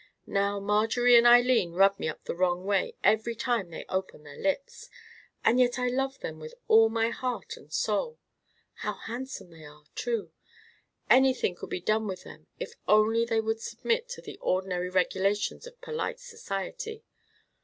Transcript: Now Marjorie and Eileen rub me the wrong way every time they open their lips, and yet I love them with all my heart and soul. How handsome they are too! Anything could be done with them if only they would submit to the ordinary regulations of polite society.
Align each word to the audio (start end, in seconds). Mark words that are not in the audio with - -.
Now 0.25 0.59
Marjorie 0.59 1.15
and 1.15 1.27
Eileen 1.27 1.73
rub 1.73 1.99
me 1.99 2.11
the 2.23 2.33
wrong 2.35 2.65
way 2.65 2.95
every 3.03 3.35
time 3.35 3.69
they 3.69 3.85
open 3.87 4.23
their 4.23 4.39
lips, 4.41 4.89
and 5.45 5.59
yet 5.59 5.77
I 5.77 5.89
love 5.89 6.21
them 6.21 6.39
with 6.39 6.55
all 6.67 6.89
my 6.89 7.11
heart 7.11 7.55
and 7.55 7.71
soul. 7.71 8.17
How 8.77 8.93
handsome 8.93 9.51
they 9.51 9.63
are 9.63 9.83
too! 9.93 10.31
Anything 11.07 11.53
could 11.53 11.69
be 11.69 11.81
done 11.81 12.07
with 12.07 12.23
them 12.23 12.47
if 12.59 12.73
only 12.87 13.25
they 13.25 13.41
would 13.41 13.61
submit 13.61 14.09
to 14.09 14.21
the 14.23 14.39
ordinary 14.39 14.89
regulations 14.89 15.67
of 15.67 15.79
polite 15.81 16.19
society. 16.19 17.03